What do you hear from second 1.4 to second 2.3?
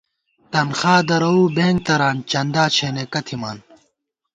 بېنک تران،